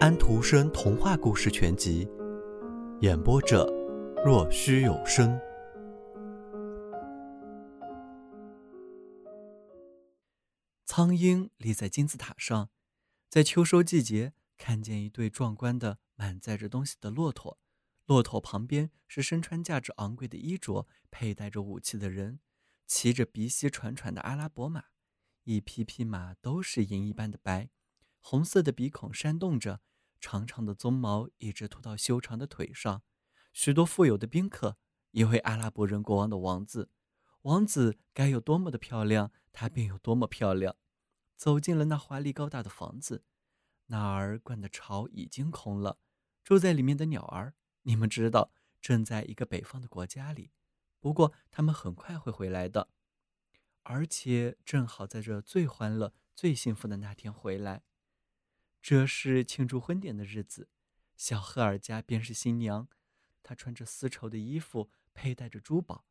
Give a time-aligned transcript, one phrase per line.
[0.00, 2.06] 安徒生童话故事全集，
[3.00, 3.64] 演播者：
[4.24, 5.38] 若虚有声。
[10.84, 12.70] 苍鹰立在金字塔上，
[13.30, 17.58] 在秋收季节，看见一对壮观的满载着东西的骆驼，
[18.04, 22.40] 骆驼旁边是身穿价值昂贵的衣着、佩戴着武器的人，
[22.86, 24.86] 骑着鼻息喘喘的阿拉伯马，
[25.44, 27.70] 一匹匹马都是银一般的白，
[28.26, 29.82] 红色的鼻孔扇动着。
[30.18, 33.02] 长长的鬃毛一直拖到修长的腿上，
[33.52, 34.78] 许多富有的宾客，
[35.10, 36.88] 一位阿拉伯人国王的王子，
[37.42, 40.74] 王子该有多么的漂亮，他便有多么漂亮。
[41.36, 43.24] 走进了那华丽高大的房子，
[43.88, 45.98] 那儿灌的巢已经空了，
[46.42, 50.50] 住在里面的鸟儿，你们知道，正在一个北方的国家里，
[50.98, 52.88] 不过他们很快会回来的，
[53.82, 57.82] 而且正好在这最欢乐、最幸福的那天回来。
[58.86, 60.68] 这是庆祝婚典的日子，
[61.16, 62.86] 小赫尔加便是新娘，
[63.42, 66.04] 她穿着丝绸的衣服，佩戴着珠宝。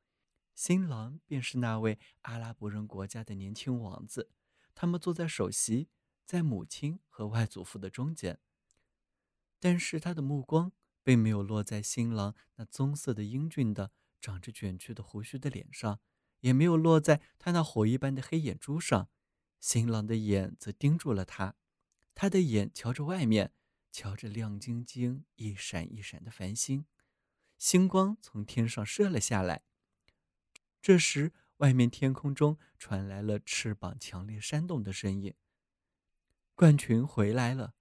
[0.56, 4.32] 新郎便是那位阿拉伯人国家的年轻王子。
[4.74, 5.88] 他们坐在首席，
[6.26, 8.40] 在母亲和外祖父的中间。
[9.60, 10.72] 但是他的目光
[11.04, 16.00] 并没有落在新郎那棕色的英俊的、长着卷曲的胡须的脸上，
[16.40, 19.10] 也没有落在他那火一般的黑眼珠上。
[19.60, 21.56] 新郎的眼则盯住了他。
[22.16, 23.52] 他的眼瞧着外面，
[23.92, 26.86] 瞧着亮晶晶、一闪一闪的繁星，
[27.58, 29.64] 星光从天上射了下来。
[30.82, 35.34] 这时，外面天空中传来了翅膀强烈扇动的声音。
[36.56, 37.74] 鹳群回来了，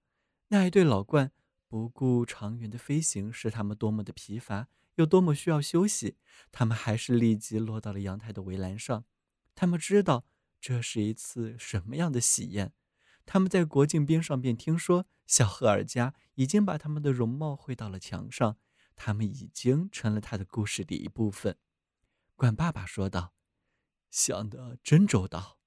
[0.47, 1.31] 那一对老鹳
[1.67, 6.17] 不顾长远的飞行使他们多么的疲乏，又多么需要休息，
[6.51, 9.05] 他们还是立即落到了阳台的围栏上。
[9.53, 10.25] 他们知道
[10.59, 12.73] 这是一次什么样的喜宴。
[13.25, 18.57] 他们在国境边上便听说，小赫尔加已经把他们的容貌绘到了墙上，
[18.95, 21.57] 他们已经成了他的故事的一部分。
[22.35, 23.33] 管爸爸说道
[24.11, 25.59] ：“想得真周到。”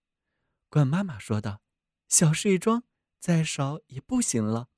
[0.68, 1.62] 管妈妈说道
[2.08, 2.84] ：“小事一桩，
[3.18, 4.68] 再少也不行了。”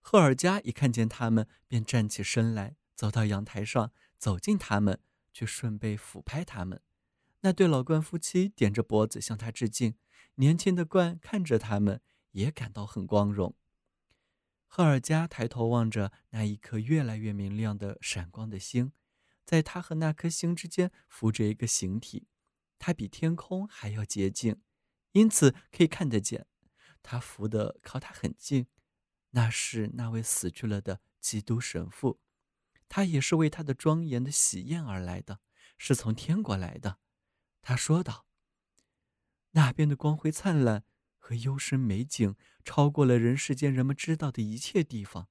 [0.00, 5.00] 赫尔加一看见他们，便站起身来，走到阳台上，走近他们，
[5.32, 6.80] 却顺背俯拍他们。
[7.40, 9.96] 那对老鹳夫妻点着脖子向他致敬。
[10.36, 12.00] 年轻的鹳看着他们，
[12.32, 13.54] 也感到很光荣。
[14.66, 18.92] 赫尔加抬头望着那一颗越来越明亮的闪光的星，
[19.46, 22.26] 在他和那颗星之间浮着一个形体，
[22.78, 24.60] 它比天空还要洁净，
[25.12, 26.46] 因此可以看得见。
[27.02, 28.66] 它浮得靠他很近，
[29.30, 32.20] 那是那位死去了的基督神父，
[32.88, 35.40] 他也是为他的庄严的喜宴而来的，
[35.78, 36.98] 是从天国来的。
[37.62, 38.25] 他说道。
[39.56, 40.84] 那边的光辉灿烂
[41.16, 45.28] 和幽深美景，超过了人世间人们知道的一切地方。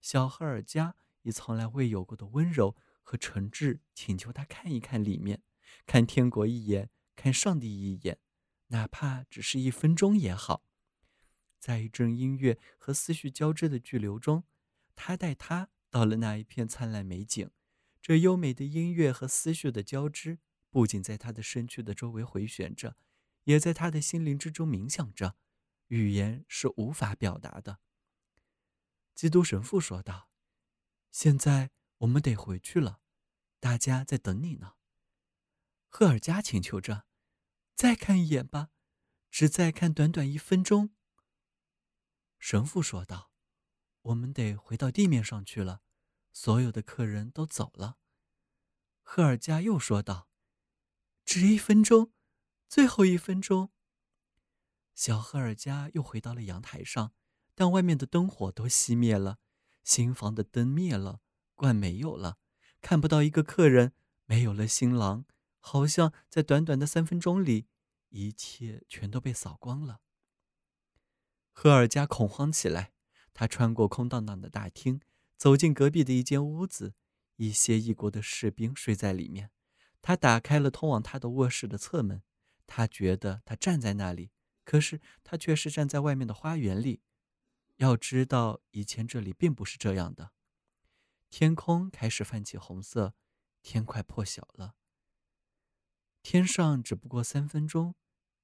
[0.00, 5.42] 小赫尔加以从来未有过的温柔和诚挚，请求他看一看里面，
[5.84, 8.20] 看天国一眼，看上帝一眼，
[8.68, 10.62] 哪怕只是一分钟也好。
[11.58, 14.44] 在一阵音乐和思绪交织的巨流中，
[14.94, 17.50] 他带他到了那一片灿烂美景。
[18.00, 20.38] 这优美的音乐和思绪的交织。
[20.72, 22.96] 不仅在他的身躯的周围回旋着，
[23.44, 25.36] 也在他的心灵之中冥想着，
[25.88, 27.80] 语言是无法表达的。
[29.14, 30.30] 基督神父说道
[31.12, 33.02] ：“现在我们得回去了，
[33.60, 34.76] 大家在等你呢。”
[35.90, 37.04] 赫尔加请求着
[37.76, 38.70] ：“再看一眼吧，
[39.30, 40.94] 只再看短短一分钟。”
[42.40, 43.30] 神父说道
[44.00, 45.82] ：“我们得回到地面上去了，
[46.32, 47.98] 所有的客人都走了。”
[49.04, 50.31] 赫尔加又说道。
[51.34, 52.12] 只一分钟，
[52.68, 53.70] 最后一分钟。
[54.94, 57.14] 小赫尔加又回到了阳台上，
[57.54, 59.38] 但外面的灯火都熄灭了，
[59.82, 61.22] 新房的灯灭了，
[61.54, 62.36] 罐没有了，
[62.82, 63.94] 看不到一个客人，
[64.26, 65.24] 没有了新郎，
[65.58, 67.66] 好像在短短的三分钟里，
[68.10, 70.02] 一切全都被扫光了。
[71.50, 72.92] 赫尔加恐慌起来，
[73.32, 75.00] 他穿过空荡荡的大厅，
[75.38, 76.92] 走进隔壁的一间屋子，
[77.36, 79.50] 一些异国的士兵睡在里面。
[80.02, 82.22] 他打开了通往他的卧室的侧门，
[82.66, 84.32] 他觉得他站在那里，
[84.64, 87.00] 可是他却是站在外面的花园里。
[87.76, 90.32] 要知道，以前这里并不是这样的。
[91.30, 93.14] 天空开始泛起红色，
[93.62, 94.74] 天快破晓了。
[96.22, 97.94] 天上只不过三分钟，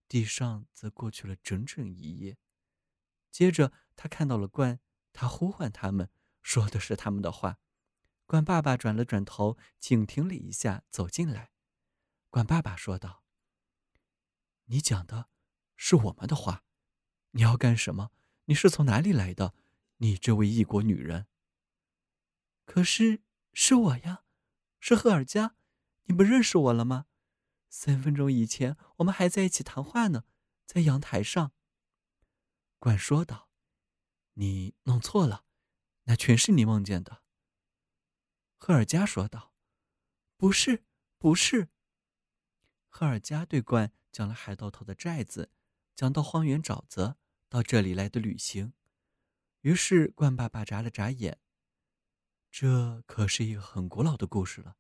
[0.09, 2.39] 地上则过去了整整一夜。
[3.31, 4.79] 接着，他看到了鹳，
[5.13, 6.11] 他呼唤他们，
[6.43, 7.59] 说的是他们的话。
[8.29, 11.51] 管爸爸转了转头，静听了一下，走进来。
[12.29, 13.25] 管爸爸说道
[14.69, 15.31] ：“你讲的
[15.77, 16.63] 是我们的话，
[17.31, 18.11] 你要干什么？
[18.45, 19.55] 你是从哪里来的？
[19.97, 21.27] 你这位异国女人。
[22.67, 23.23] 可是
[23.55, 24.25] 是我呀，
[24.79, 25.57] 是赫尔加，
[26.05, 27.07] 你不认识我了吗？
[27.71, 30.25] 三分钟以前我们还在一起谈话呢，
[30.67, 31.53] 在阳台上。
[32.79, 33.49] 冠说道
[34.37, 35.47] ：“你弄错了，
[36.05, 37.23] 那全是你梦见的。”
[38.59, 39.55] 赫尔加说道
[40.37, 40.85] ：“不是，
[41.17, 41.69] 不是。”
[42.91, 45.51] 赫尔加对冠讲了海盗头的寨子，
[45.95, 47.17] 讲到荒原沼泽，
[47.49, 48.75] 到这里来的旅行。
[49.61, 51.39] 于是冠爸爸眨了眨眼。
[52.51, 54.77] 这可是一个很古老的故事了，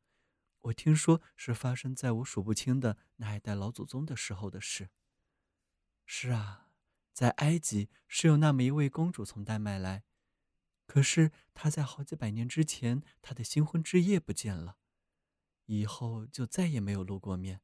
[0.62, 4.90] 我听说是发生在我数不清的那一代老祖宗的时候的事。
[6.04, 6.70] 是啊，
[7.12, 10.04] 在埃及是有那么一位公主从丹麦来，
[10.88, 14.78] 可是他在好几百年之前，他的新婚之夜不见了，
[15.66, 17.60] 以后就再也没有露过面。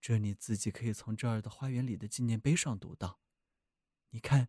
[0.00, 3.20] 这你自己可以从这儿的花园里的纪念碑上读到。
[4.10, 4.48] 你看，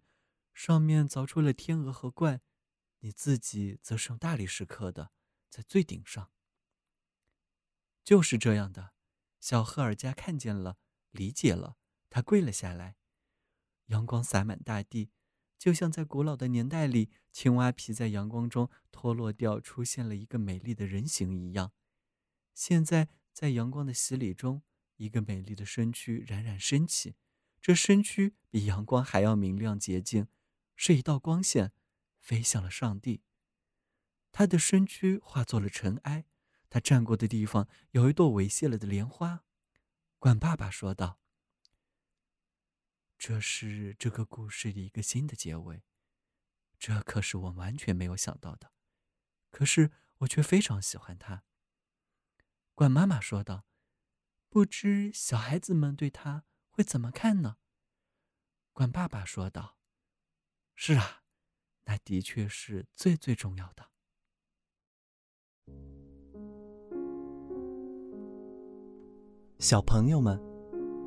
[0.55, 2.39] 上面凿出了天鹅和鹳，
[3.01, 5.11] 你自己则是用大理石刻的，
[5.47, 6.31] 在最顶上。
[8.03, 8.93] 就是这样的，
[9.39, 10.79] 小赫尔加看见了，
[11.11, 11.77] 理解了，
[12.09, 12.97] 他跪了下来。
[13.85, 15.11] 阳光洒满大地，
[15.57, 21.71] 就像在古老的年代里，青蛙皮在阳光中脱落掉，出现了一个美丽的人形一样。
[22.53, 24.63] 现在在阳光的洗礼中。
[24.99, 27.13] 一个美丽的身躯冉冉升起，
[27.61, 30.27] 这身躯比阳光还要明亮洁净，
[30.75, 31.71] 是一道光线，
[32.19, 33.21] 飞向了上帝。
[34.31, 36.25] 他的身躯化作了尘埃，
[36.67, 39.43] 他站过的地方有一朵猥亵了的莲花。
[40.17, 41.19] 管爸爸说道
[43.17, 45.83] ：“这是这个故事的一个新的结尾，
[46.77, 48.71] 这可是我完全没有想到的，
[49.51, 51.43] 可是我却非常喜欢它。”
[52.75, 53.65] 管妈妈说道。
[54.49, 57.57] 不知小孩子们对他会怎么看呢？
[58.71, 59.77] 管爸爸说道
[60.73, 61.23] ：“是啊，
[61.83, 63.91] 那的确是最最重要的。”
[69.59, 70.39] 小朋友们，